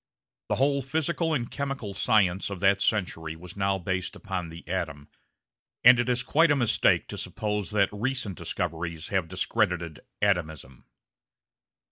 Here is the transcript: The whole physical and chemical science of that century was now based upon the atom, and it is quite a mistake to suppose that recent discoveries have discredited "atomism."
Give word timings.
The 0.49 0.55
whole 0.55 0.81
physical 0.81 1.31
and 1.31 1.51
chemical 1.51 1.93
science 1.93 2.49
of 2.49 2.59
that 2.59 2.81
century 2.81 3.35
was 3.35 3.55
now 3.55 3.77
based 3.77 4.15
upon 4.15 4.49
the 4.49 4.67
atom, 4.67 5.09
and 5.83 5.99
it 5.99 6.09
is 6.09 6.23
quite 6.23 6.49
a 6.49 6.55
mistake 6.55 7.07
to 7.09 7.19
suppose 7.19 7.69
that 7.69 7.89
recent 7.93 8.35
discoveries 8.39 9.09
have 9.09 9.27
discredited 9.27 9.99
"atomism." 10.19 10.85